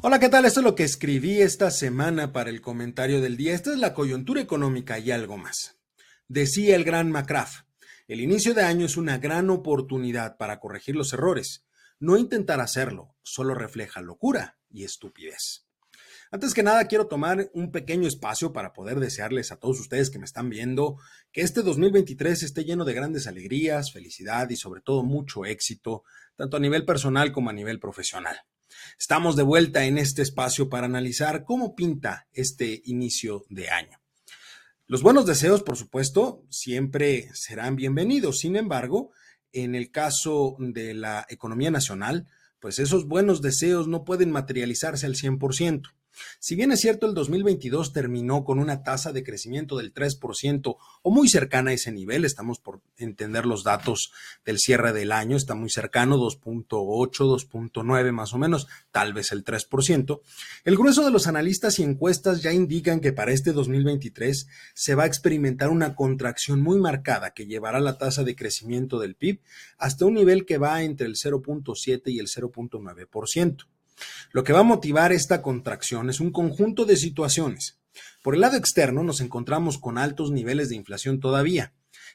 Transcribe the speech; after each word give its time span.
Hola, 0.00 0.20
¿qué 0.20 0.28
tal? 0.28 0.44
Esto 0.44 0.60
es 0.60 0.64
lo 0.64 0.76
que 0.76 0.84
escribí 0.84 1.42
esta 1.42 1.72
semana 1.72 2.32
para 2.32 2.50
el 2.50 2.60
comentario 2.60 3.20
del 3.20 3.36
día. 3.36 3.52
Esta 3.52 3.72
es 3.72 3.78
la 3.78 3.94
coyuntura 3.94 4.40
económica 4.40 5.00
y 5.00 5.10
algo 5.10 5.38
más. 5.38 5.80
Decía 6.28 6.76
el 6.76 6.84
gran 6.84 7.10
McCraff, 7.10 7.62
el 8.06 8.20
inicio 8.20 8.54
de 8.54 8.62
año 8.62 8.86
es 8.86 8.96
una 8.96 9.18
gran 9.18 9.50
oportunidad 9.50 10.36
para 10.36 10.60
corregir 10.60 10.94
los 10.94 11.12
errores. 11.12 11.66
No 11.98 12.16
intentar 12.16 12.60
hacerlo, 12.60 13.16
solo 13.22 13.56
refleja 13.56 14.00
locura 14.00 14.60
y 14.70 14.84
estupidez. 14.84 15.66
Antes 16.30 16.54
que 16.54 16.62
nada, 16.62 16.86
quiero 16.86 17.08
tomar 17.08 17.50
un 17.52 17.72
pequeño 17.72 18.06
espacio 18.06 18.52
para 18.52 18.72
poder 18.72 19.00
desearles 19.00 19.50
a 19.50 19.56
todos 19.56 19.80
ustedes 19.80 20.10
que 20.10 20.20
me 20.20 20.26
están 20.26 20.48
viendo 20.48 20.98
que 21.32 21.40
este 21.40 21.62
2023 21.62 22.44
esté 22.44 22.64
lleno 22.64 22.84
de 22.84 22.94
grandes 22.94 23.26
alegrías, 23.26 23.92
felicidad 23.92 24.48
y 24.48 24.56
sobre 24.56 24.80
todo 24.80 25.02
mucho 25.02 25.44
éxito, 25.44 26.04
tanto 26.36 26.56
a 26.56 26.60
nivel 26.60 26.84
personal 26.84 27.32
como 27.32 27.50
a 27.50 27.52
nivel 27.52 27.80
profesional. 27.80 28.36
Estamos 28.98 29.36
de 29.36 29.42
vuelta 29.42 29.84
en 29.84 29.98
este 29.98 30.22
espacio 30.22 30.68
para 30.68 30.86
analizar 30.86 31.44
cómo 31.44 31.74
pinta 31.74 32.28
este 32.32 32.82
inicio 32.84 33.44
de 33.48 33.70
año. 33.70 33.98
Los 34.86 35.02
buenos 35.02 35.26
deseos, 35.26 35.62
por 35.62 35.76
supuesto, 35.76 36.44
siempre 36.48 37.28
serán 37.34 37.76
bienvenidos. 37.76 38.38
Sin 38.38 38.56
embargo, 38.56 39.10
en 39.52 39.74
el 39.74 39.90
caso 39.90 40.56
de 40.58 40.94
la 40.94 41.26
economía 41.28 41.70
nacional, 41.70 42.26
pues 42.60 42.78
esos 42.78 43.06
buenos 43.06 43.42
deseos 43.42 43.86
no 43.86 44.04
pueden 44.04 44.30
materializarse 44.30 45.06
al 45.06 45.14
100%. 45.14 45.92
Si 46.38 46.54
bien 46.54 46.72
es 46.72 46.80
cierto, 46.80 47.06
el 47.06 47.14
2022 47.14 47.92
terminó 47.92 48.44
con 48.44 48.58
una 48.58 48.82
tasa 48.82 49.12
de 49.12 49.24
crecimiento 49.24 49.76
del 49.76 49.92
3% 49.92 50.76
o 51.02 51.10
muy 51.10 51.28
cercana 51.28 51.70
a 51.70 51.74
ese 51.74 51.92
nivel, 51.92 52.24
estamos 52.24 52.58
por 52.58 52.80
entender 52.96 53.46
los 53.46 53.64
datos 53.64 54.12
del 54.44 54.58
cierre 54.58 54.92
del 54.92 55.12
año, 55.12 55.36
está 55.36 55.54
muy 55.54 55.70
cercano, 55.70 56.16
2.8, 56.16 57.10
2.9 57.10 58.12
más 58.12 58.34
o 58.34 58.38
menos, 58.38 58.66
tal 58.90 59.12
vez 59.12 59.32
el 59.32 59.44
3%. 59.44 60.20
El 60.64 60.76
grueso 60.76 61.04
de 61.04 61.10
los 61.10 61.26
analistas 61.26 61.78
y 61.78 61.82
encuestas 61.82 62.42
ya 62.42 62.52
indican 62.52 63.00
que 63.00 63.12
para 63.12 63.32
este 63.32 63.52
2023 63.52 64.46
se 64.74 64.94
va 64.94 65.04
a 65.04 65.06
experimentar 65.06 65.70
una 65.70 65.94
contracción 65.94 66.60
muy 66.60 66.78
marcada 66.78 67.32
que 67.32 67.46
llevará 67.46 67.80
la 67.80 67.98
tasa 67.98 68.24
de 68.24 68.36
crecimiento 68.36 68.98
del 68.98 69.14
PIB 69.14 69.40
hasta 69.78 70.06
un 70.06 70.14
nivel 70.14 70.46
que 70.46 70.58
va 70.58 70.82
entre 70.82 71.06
el 71.06 71.14
0.7 71.14 72.02
y 72.06 72.18
el 72.18 72.26
0.9%. 72.26 73.66
Lo 74.32 74.44
que 74.44 74.52
va 74.52 74.60
a 74.60 74.64
motivar 74.64 75.12
esta 75.12 75.42
contracción 75.42 76.10
es 76.10 76.20
un 76.20 76.32
conjunto 76.32 76.84
de 76.84 76.96
situaciones. 76.96 77.78
Por 78.22 78.34
el 78.34 78.40
lado 78.40 78.56
externo 78.56 79.02
nos 79.02 79.20
encontramos 79.20 79.78
con 79.78 79.98
altos 79.98 80.30
niveles 80.30 80.68
de 80.68 80.76
inflación 80.76 81.20
todavía, 81.20 81.72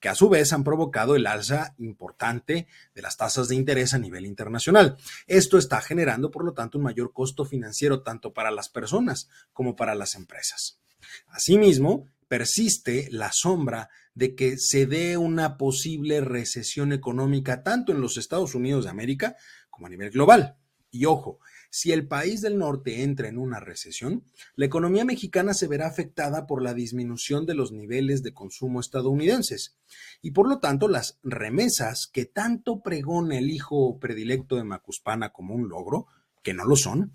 que 0.00 0.08
a 0.08 0.14
su 0.14 0.28
vez 0.28 0.52
han 0.52 0.64
provocado 0.64 1.16
el 1.16 1.26
alza 1.26 1.74
importante 1.78 2.66
de 2.94 3.02
las 3.02 3.16
tasas 3.16 3.48
de 3.48 3.54
interés 3.54 3.94
a 3.94 3.98
nivel 3.98 4.26
internacional. 4.26 4.96
Esto 5.26 5.58
está 5.58 5.80
generando, 5.80 6.30
por 6.30 6.44
lo 6.44 6.52
tanto, 6.52 6.78
un 6.78 6.84
mayor 6.84 7.12
costo 7.12 7.44
financiero 7.44 8.02
tanto 8.02 8.32
para 8.32 8.50
las 8.50 8.68
personas 8.68 9.28
como 9.52 9.74
para 9.74 9.94
las 9.94 10.14
empresas. 10.14 10.80
Asimismo, 11.28 12.08
persiste 12.28 13.08
la 13.10 13.30
sombra 13.32 13.88
de 14.14 14.34
que 14.34 14.58
se 14.58 14.86
dé 14.86 15.16
una 15.16 15.56
posible 15.56 16.20
recesión 16.20 16.92
económica 16.92 17.62
tanto 17.62 17.92
en 17.92 18.00
los 18.00 18.16
Estados 18.16 18.54
Unidos 18.54 18.84
de 18.84 18.90
América 18.90 19.36
como 19.70 19.86
a 19.86 19.90
nivel 19.90 20.10
global. 20.10 20.56
Y 20.90 21.04
ojo, 21.04 21.40
si 21.70 21.92
el 21.92 22.06
país 22.06 22.40
del 22.40 22.58
norte 22.58 23.02
entra 23.02 23.28
en 23.28 23.38
una 23.38 23.60
recesión, 23.60 24.24
la 24.54 24.66
economía 24.66 25.04
mexicana 25.04 25.52
se 25.52 25.68
verá 25.68 25.86
afectada 25.86 26.46
por 26.46 26.62
la 26.62 26.74
disminución 26.74 27.44
de 27.44 27.54
los 27.54 27.72
niveles 27.72 28.22
de 28.22 28.32
consumo 28.32 28.80
estadounidenses 28.80 29.76
y 30.22 30.30
por 30.30 30.48
lo 30.48 30.58
tanto 30.58 30.88
las 30.88 31.18
remesas 31.22 32.06
que 32.06 32.24
tanto 32.24 32.80
pregona 32.80 33.36
el 33.36 33.50
hijo 33.50 33.98
predilecto 33.98 34.56
de 34.56 34.64
Macuspana 34.64 35.32
como 35.32 35.54
un 35.54 35.68
logro, 35.68 36.06
que 36.42 36.54
no 36.54 36.64
lo 36.64 36.76
son, 36.76 37.12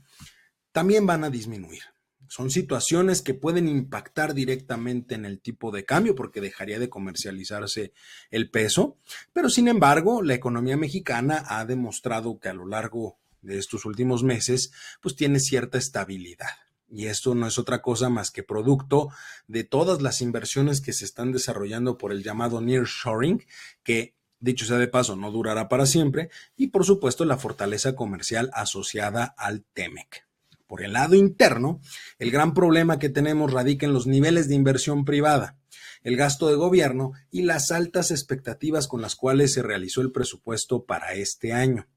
también 0.71 1.05
van 1.05 1.23
a 1.23 1.29
disminuir. 1.29 1.81
Son 2.27 2.49
situaciones 2.49 3.21
que 3.21 3.33
pueden 3.33 3.67
impactar 3.67 4.33
directamente 4.33 5.15
en 5.15 5.25
el 5.25 5.41
tipo 5.41 5.71
de 5.71 5.83
cambio 5.83 6.15
porque 6.15 6.39
dejaría 6.39 6.79
de 6.79 6.87
comercializarse 6.87 7.93
el 8.29 8.49
peso, 8.49 8.97
pero 9.33 9.49
sin 9.49 9.67
embargo 9.67 10.21
la 10.21 10.33
economía 10.33 10.77
mexicana 10.77 11.43
ha 11.47 11.65
demostrado 11.65 12.39
que 12.39 12.47
a 12.47 12.53
lo 12.53 12.65
largo 12.65 13.20
de 13.41 13.57
estos 13.57 13.85
últimos 13.85 14.23
meses, 14.23 14.71
pues 15.01 15.15
tiene 15.15 15.39
cierta 15.39 15.77
estabilidad. 15.77 16.49
Y 16.89 17.05
esto 17.05 17.33
no 17.35 17.47
es 17.47 17.57
otra 17.57 17.81
cosa 17.81 18.09
más 18.09 18.31
que 18.31 18.43
producto 18.43 19.09
de 19.47 19.63
todas 19.63 20.01
las 20.01 20.21
inversiones 20.21 20.81
que 20.81 20.91
se 20.91 21.05
están 21.05 21.31
desarrollando 21.31 21.97
por 21.97 22.11
el 22.11 22.21
llamado 22.21 22.59
nearshoring, 22.59 23.45
que 23.83 24.15
dicho 24.39 24.65
sea 24.65 24.77
de 24.77 24.87
paso 24.87 25.15
no 25.15 25.31
durará 25.31 25.69
para 25.69 25.85
siempre, 25.85 26.29
y 26.57 26.67
por 26.67 26.85
supuesto 26.85 27.23
la 27.23 27.37
fortaleza 27.37 27.95
comercial 27.95 28.49
asociada 28.53 29.33
al 29.37 29.63
TEMEC. 29.73 30.27
Por 30.67 30.83
el 30.83 30.93
lado 30.93 31.15
interno, 31.15 31.81
el 32.17 32.31
gran 32.31 32.53
problema 32.53 32.99
que 32.99 33.09
tenemos 33.09 33.51
radica 33.51 33.85
en 33.85 33.93
los 33.93 34.07
niveles 34.07 34.47
de 34.47 34.55
inversión 34.55 35.05
privada, 35.05 35.57
el 36.03 36.17
gasto 36.17 36.49
de 36.49 36.55
gobierno 36.55 37.11
y 37.29 37.43
las 37.43 37.71
altas 37.71 38.11
expectativas 38.11 38.87
con 38.87 39.01
las 39.01 39.15
cuales 39.15 39.53
se 39.53 39.61
realizó 39.61 40.01
el 40.01 40.11
presupuesto 40.11 40.85
para 40.85 41.13
este 41.13 41.53
año. 41.53 41.87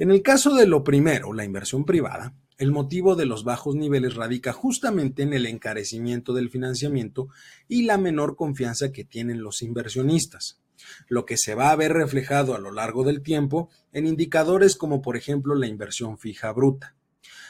En 0.00 0.10
el 0.10 0.22
caso 0.22 0.54
de 0.54 0.66
lo 0.66 0.82
primero, 0.82 1.34
la 1.34 1.44
inversión 1.44 1.84
privada, 1.84 2.32
el 2.56 2.72
motivo 2.72 3.16
de 3.16 3.26
los 3.26 3.44
bajos 3.44 3.74
niveles 3.74 4.14
radica 4.14 4.50
justamente 4.50 5.22
en 5.22 5.34
el 5.34 5.44
encarecimiento 5.44 6.32
del 6.32 6.48
financiamiento 6.48 7.28
y 7.68 7.82
la 7.82 7.98
menor 7.98 8.34
confianza 8.34 8.92
que 8.92 9.04
tienen 9.04 9.42
los 9.42 9.60
inversionistas, 9.60 10.58
lo 11.08 11.26
que 11.26 11.36
se 11.36 11.54
va 11.54 11.70
a 11.70 11.76
ver 11.76 11.92
reflejado 11.92 12.54
a 12.54 12.58
lo 12.58 12.70
largo 12.70 13.04
del 13.04 13.20
tiempo 13.20 13.68
en 13.92 14.06
indicadores 14.06 14.74
como 14.74 15.02
por 15.02 15.18
ejemplo 15.18 15.54
la 15.54 15.66
inversión 15.66 16.16
fija 16.16 16.50
bruta. 16.50 16.96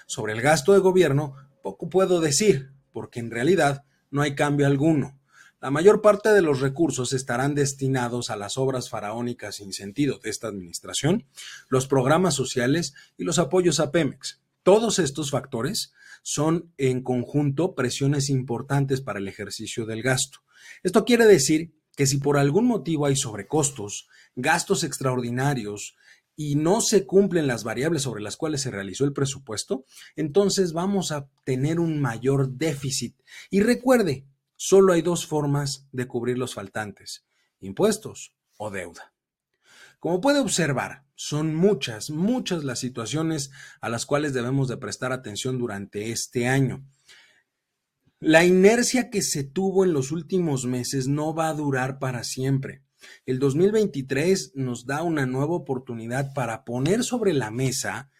Sobre 0.06 0.32
el 0.32 0.42
gasto 0.42 0.72
de 0.72 0.80
gobierno, 0.80 1.36
poco 1.62 1.88
puedo 1.88 2.20
decir, 2.20 2.72
porque 2.90 3.20
en 3.20 3.30
realidad 3.30 3.84
no 4.10 4.22
hay 4.22 4.34
cambio 4.34 4.66
alguno. 4.66 5.19
La 5.60 5.70
mayor 5.70 6.00
parte 6.00 6.30
de 6.30 6.40
los 6.40 6.60
recursos 6.60 7.12
estarán 7.12 7.54
destinados 7.54 8.30
a 8.30 8.36
las 8.36 8.56
obras 8.56 8.88
faraónicas 8.88 9.56
sin 9.56 9.74
sentido 9.74 10.18
de 10.18 10.30
esta 10.30 10.48
administración, 10.48 11.26
los 11.68 11.86
programas 11.86 12.32
sociales 12.34 12.94
y 13.18 13.24
los 13.24 13.38
apoyos 13.38 13.78
a 13.78 13.90
Pemex. 13.90 14.40
Todos 14.62 14.98
estos 14.98 15.30
factores 15.30 15.92
son 16.22 16.72
en 16.78 17.02
conjunto 17.02 17.74
presiones 17.74 18.30
importantes 18.30 19.02
para 19.02 19.18
el 19.18 19.28
ejercicio 19.28 19.84
del 19.84 20.02
gasto. 20.02 20.38
Esto 20.82 21.04
quiere 21.04 21.26
decir 21.26 21.74
que 21.94 22.06
si 22.06 22.16
por 22.16 22.38
algún 22.38 22.64
motivo 22.64 23.04
hay 23.04 23.16
sobrecostos, 23.16 24.08
gastos 24.36 24.82
extraordinarios 24.82 25.94
y 26.36 26.54
no 26.54 26.80
se 26.80 27.04
cumplen 27.04 27.46
las 27.46 27.64
variables 27.64 28.00
sobre 28.00 28.22
las 28.22 28.38
cuales 28.38 28.62
se 28.62 28.70
realizó 28.70 29.04
el 29.04 29.12
presupuesto, 29.12 29.84
entonces 30.16 30.72
vamos 30.72 31.12
a 31.12 31.28
tener 31.44 31.80
un 31.80 32.00
mayor 32.00 32.52
déficit. 32.52 33.14
Y 33.50 33.60
recuerde, 33.60 34.24
solo 34.62 34.92
hay 34.92 35.00
dos 35.00 35.26
formas 35.26 35.86
de 35.90 36.06
cubrir 36.06 36.36
los 36.36 36.52
faltantes, 36.52 37.24
impuestos 37.60 38.34
o 38.58 38.70
deuda. 38.70 39.14
Como 39.98 40.20
puede 40.20 40.38
observar, 40.38 41.06
son 41.14 41.54
muchas, 41.54 42.10
muchas 42.10 42.62
las 42.62 42.78
situaciones 42.78 43.52
a 43.80 43.88
las 43.88 44.04
cuales 44.04 44.34
debemos 44.34 44.68
de 44.68 44.76
prestar 44.76 45.12
atención 45.12 45.56
durante 45.56 46.12
este 46.12 46.46
año. 46.46 46.84
La 48.18 48.44
inercia 48.44 49.08
que 49.08 49.22
se 49.22 49.44
tuvo 49.44 49.82
en 49.82 49.94
los 49.94 50.12
últimos 50.12 50.66
meses 50.66 51.08
no 51.08 51.34
va 51.34 51.48
a 51.48 51.54
durar 51.54 51.98
para 51.98 52.22
siempre. 52.22 52.82
El 53.24 53.38
2023 53.38 54.52
nos 54.56 54.84
da 54.84 55.02
una 55.02 55.24
nueva 55.24 55.54
oportunidad 55.54 56.34
para 56.34 56.66
poner 56.66 57.02
sobre 57.02 57.32
la 57.32 57.50
mesa 57.50 58.10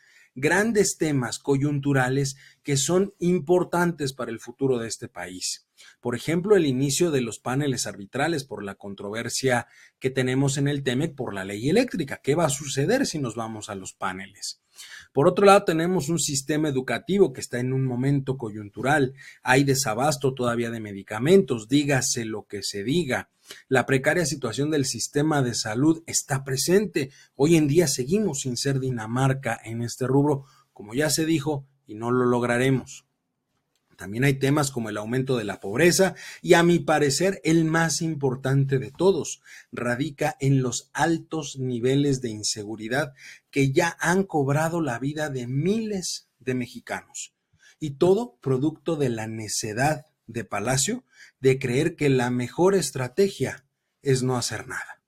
grandes 0.40 0.96
temas 0.96 1.38
coyunturales 1.38 2.36
que 2.62 2.76
son 2.76 3.14
importantes 3.18 4.12
para 4.12 4.30
el 4.30 4.40
futuro 4.40 4.78
de 4.78 4.88
este 4.88 5.08
país. 5.08 5.66
Por 6.00 6.14
ejemplo, 6.14 6.56
el 6.56 6.66
inicio 6.66 7.10
de 7.10 7.20
los 7.20 7.38
paneles 7.38 7.86
arbitrales 7.86 8.44
por 8.44 8.64
la 8.64 8.74
controversia 8.74 9.66
que 9.98 10.10
tenemos 10.10 10.58
en 10.58 10.68
el 10.68 10.82
TEMEC 10.82 11.14
por 11.14 11.34
la 11.34 11.44
ley 11.44 11.68
eléctrica. 11.68 12.20
¿Qué 12.22 12.34
va 12.34 12.46
a 12.46 12.50
suceder 12.50 13.06
si 13.06 13.18
nos 13.18 13.34
vamos 13.34 13.70
a 13.70 13.74
los 13.74 13.92
paneles? 13.92 14.62
Por 15.12 15.26
otro 15.26 15.44
lado, 15.44 15.64
tenemos 15.64 16.08
un 16.08 16.18
sistema 16.18 16.68
educativo 16.68 17.32
que 17.32 17.40
está 17.40 17.58
en 17.58 17.72
un 17.72 17.84
momento 17.84 18.38
coyuntural. 18.38 19.14
Hay 19.42 19.64
desabasto 19.64 20.34
todavía 20.34 20.70
de 20.70 20.80
medicamentos, 20.80 21.68
dígase 21.68 22.24
lo 22.24 22.46
que 22.46 22.62
se 22.62 22.84
diga. 22.84 23.30
La 23.68 23.86
precaria 23.86 24.24
situación 24.24 24.70
del 24.70 24.84
sistema 24.84 25.42
de 25.42 25.54
salud 25.54 26.02
está 26.06 26.44
presente. 26.44 27.10
Hoy 27.34 27.56
en 27.56 27.66
día 27.66 27.88
seguimos 27.88 28.40
sin 28.40 28.56
ser 28.56 28.78
Dinamarca 28.78 29.60
en 29.64 29.82
este 29.82 30.06
rubro, 30.06 30.44
como 30.72 30.94
ya 30.94 31.10
se 31.10 31.26
dijo, 31.26 31.66
y 31.86 31.94
no 31.94 32.12
lo 32.12 32.24
lograremos. 32.24 33.09
También 34.00 34.24
hay 34.24 34.38
temas 34.38 34.70
como 34.70 34.88
el 34.88 34.96
aumento 34.96 35.36
de 35.36 35.44
la 35.44 35.60
pobreza 35.60 36.14
y 36.40 36.54
a 36.54 36.62
mi 36.62 36.78
parecer 36.78 37.38
el 37.44 37.66
más 37.66 38.00
importante 38.00 38.78
de 38.78 38.90
todos 38.90 39.42
radica 39.72 40.38
en 40.40 40.62
los 40.62 40.88
altos 40.94 41.58
niveles 41.58 42.22
de 42.22 42.30
inseguridad 42.30 43.12
que 43.50 43.72
ya 43.72 43.98
han 44.00 44.24
cobrado 44.24 44.80
la 44.80 44.98
vida 44.98 45.28
de 45.28 45.46
miles 45.46 46.30
de 46.38 46.54
mexicanos. 46.54 47.34
Y 47.78 47.98
todo 47.98 48.38
producto 48.40 48.96
de 48.96 49.10
la 49.10 49.26
necedad 49.26 50.06
de 50.26 50.44
Palacio 50.44 51.04
de 51.38 51.58
creer 51.58 51.94
que 51.94 52.08
la 52.08 52.30
mejor 52.30 52.74
estrategia 52.74 53.66
es 54.00 54.22
no 54.22 54.38
hacer 54.38 54.66
nada. 54.66 55.02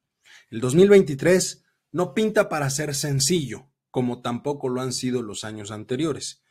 El 0.50 0.60
2023 0.60 1.64
no 1.92 2.12
pinta 2.12 2.50
para 2.50 2.68
ser 2.68 2.94
sencillo, 2.94 3.70
como 3.90 4.20
tampoco 4.20 4.68
lo 4.68 4.82
han 4.82 4.92
sido 4.92 5.22
los 5.22 5.44
años 5.44 5.70
anteriores 5.70 6.42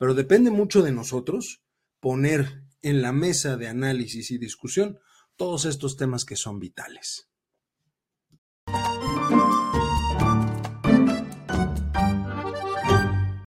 pero 0.00 0.14
depende 0.14 0.50
mucho 0.50 0.80
de 0.80 0.92
nosotros 0.92 1.60
poner 2.00 2.64
en 2.82 3.02
la 3.02 3.12
mesa 3.12 3.56
de 3.56 3.68
análisis 3.68 4.30
y 4.30 4.38
discusión 4.38 4.98
todos 5.36 5.64
estos 5.64 5.96
temas 5.96 6.24
que 6.24 6.36
son 6.36 6.58
vitales. 6.58 7.29